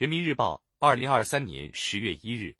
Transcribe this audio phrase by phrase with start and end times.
[0.00, 2.56] 人民日报，二零二三年十月一日。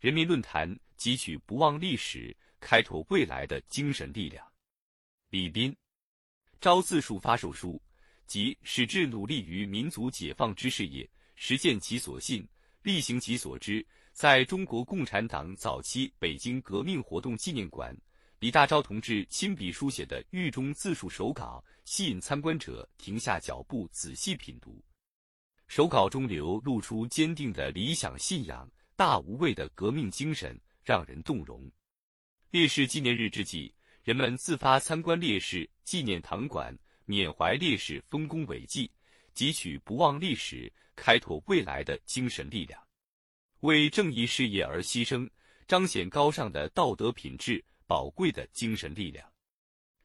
[0.00, 4.46] 人民论坛汲取不忘历史、开拓未来的精神力量。
[5.30, 5.74] 李斌，
[6.60, 7.80] 招自述发售书，
[8.26, 12.46] 即矢志努力于民族解放之事业，实践其所信，
[12.82, 13.82] 力行其所知。
[14.12, 17.96] 在中国共产党早期北京革命活动纪念馆，
[18.40, 24.78] 李大钊同志亲笔书写的狱中自述手稿，吸引参观者停下脚步仔细品读。
[25.68, 31.70] 手稿中流露出坚定的理想信仰、大无畏的革命精神，让人动容。
[32.50, 38.90] 烈士纪念日之际，人们自发参观烈士纪念堂馆，缅怀烈士丰功伟绩，
[39.34, 42.82] 汲取不忘历史、开拓未来的精神力量。
[43.60, 45.28] 为正义事业而牺牲，
[45.66, 49.30] 彰显高尚的道德品质，宝贵的精神力量。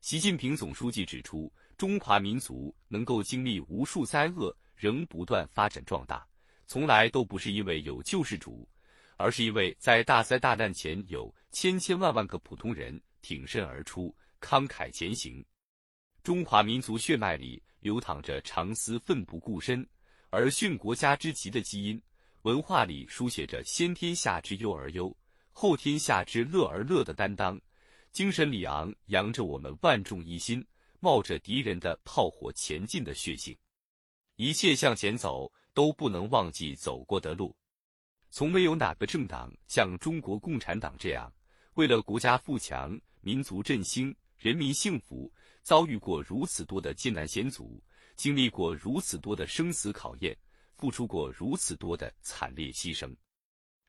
[0.02, 6.28] 习近平总书记指出，中华民族能够经历无数灾厄，仍不断发展壮大，
[6.68, 8.68] 从来都不是因为有救世主，
[9.16, 15.42] 而是因为在大灾大难前有千千万万个普通人挺身而出，慷慨前行。
[16.22, 19.88] 中华民族血脉里流淌着长思奋不顾身
[20.30, 22.02] 而殉国家之急的基因。
[22.42, 25.16] 文化里书写着先天下之忧而忧，
[25.54, 27.58] 后天下之乐而乐的担当，
[28.12, 30.62] 精神里昂扬着我们万众一心、
[31.00, 33.58] 冒着敌人的炮火前进的血性。
[34.36, 37.56] 一切向前走，都不能忘记走过的路。
[38.30, 41.32] 从没有哪个政党像中国共产党这样，
[41.76, 47.84] 为了国家富强、民族振兴、人民幸福，遭遇过如此多的艰难险阻，
[48.16, 50.38] 经历过如此多的生死考验。
[50.76, 53.16] 付出过如此多的惨烈牺牲，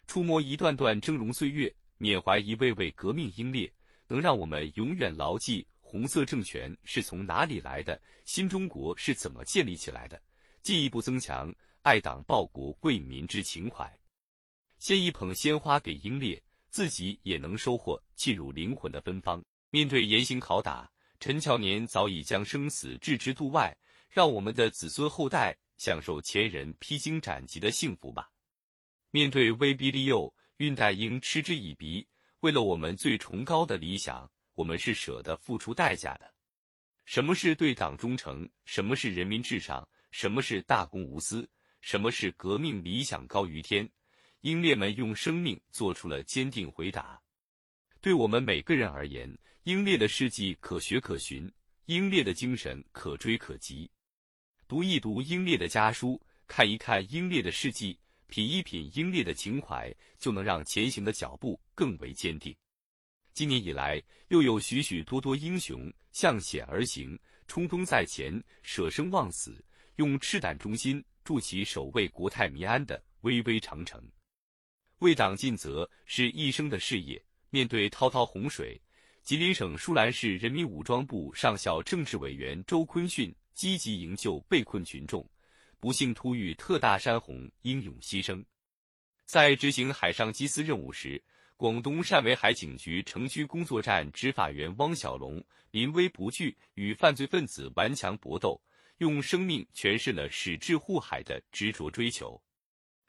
[0.06, 3.72] 触摸一段段峥嵘岁月，缅怀一位位革命英烈，
[4.06, 10.22] 能让我们永远牢记红色政权是从哪里来的，新中国是怎么建立起来的，
[10.64, 13.86] 进一步增强爱党报国为民之情怀。
[14.78, 19.44] 献一捧鲜花给英烈，自己也能收获沁入灵魂的芬芳。
[19.68, 20.90] 面对严刑拷打，
[21.20, 23.76] 陈乔年早已将生死置之度外，
[24.08, 25.56] 让我们的子孙后代。
[25.76, 28.30] 享受前人披荆斩棘的幸福吧。
[29.10, 32.06] 面对威逼利诱，恽代英嗤之以鼻。
[32.40, 36.32] 为了我们最崇高的理想，我们是舍得付出代价的。
[37.04, 38.48] 什么是对党忠诚？
[38.64, 39.86] 什么是人民至上？
[40.14, 41.44] 什么是大公无私？
[41.80, 43.90] 什么是革命理想高于天？
[44.42, 47.20] 英烈们用生命做出了坚定回答。
[48.00, 51.52] 对我们每个人而言，英烈的事迹可学可循，
[51.86, 53.90] 英烈的精神可追可及。
[54.68, 57.98] 读一读英烈的家书，看一看英烈的事迹，
[58.28, 62.54] 品一品英烈的情怀，就能让前行的脚步更为坚定。
[63.32, 69.60] 今年以来，又有许许多多英雄向险而行，冲锋在前，舍生忘死，
[69.96, 74.02] 用赤胆忠心筑起守卫国泰民安的巍巍长城。
[74.98, 77.22] 为党尽责是一生的事业。
[77.50, 78.80] 面对滔滔洪水，
[79.22, 83.34] 吉林省舒兰市人民武装部上校政治委员周坤训。
[83.54, 85.24] 积极营救被困群众，
[85.78, 88.44] 不幸突遇特大山洪，英勇牺牲。
[89.26, 91.22] 在执行海上缉私任务时，
[91.56, 95.40] 广东汕尾海警局城区工作站执法员汪小龙
[95.70, 98.60] 临危不惧，与犯罪分子顽强搏斗，
[99.04, 102.42] 用生命诠释了矢志护海的执着追求。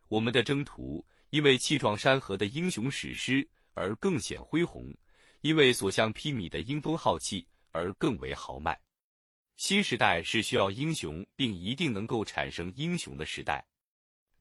[0.09, 4.93] 我们的征途因为气壮山河的英雄史诗而更显恢宏，
[5.39, 8.77] 因为所向披靡的英风浩气而更为豪迈。
[9.55, 13.65] 新时代是需要英雄，并一定能够产生英雄的时代。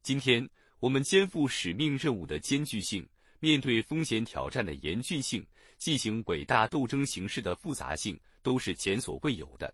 [0.03, 0.49] 今天，
[0.81, 5.47] 我们肩负使命任务的艰巨性，面对风险挑战的严峻性，
[5.79, 9.73] 进行伟大斗争形势的复杂性，都是前所未有的。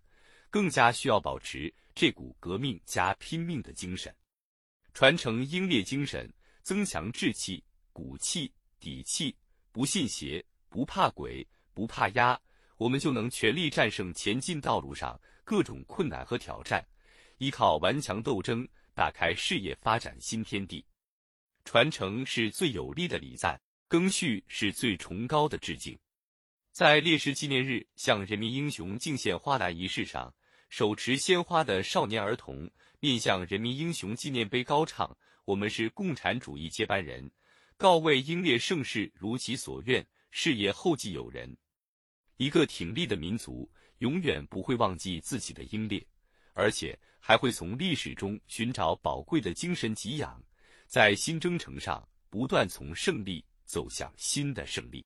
[0.51, 4.13] 更加需要保持这股革命加拼命的精神，
[4.93, 6.31] 传承英烈精神，
[6.61, 7.63] 增强志气、
[7.93, 9.35] 骨气、底气，
[9.71, 12.39] 不信邪，不怕鬼，不怕压，
[12.75, 15.19] 我们就能全力战胜前进道路上。
[15.43, 16.85] 各种困难和挑战，
[17.37, 20.85] 依靠顽强斗争，打开事业发展新天地。
[21.65, 25.97] 传承是最有力的礼赞，更续是最崇高的致敬。
[26.71, 30.33] 在烈士纪念日向人民英雄敬献花篮仪式上，
[30.71, 32.71] 手持鲜花的少年儿童
[33.01, 37.29] 面向人民英雄纪念碑高唱：“我们是共产主义接班人，
[37.75, 41.57] 告慰英烈盛世如其所愿，事业后继有人。”
[42.37, 43.69] 一个挺立的民族。
[43.97, 46.03] 永远不会忘记自己的英烈，
[46.53, 50.43] 而且还会从历史中寻找宝贵的精神给养，
[50.87, 55.05] 在新征程上不断从胜利走向新的胜利。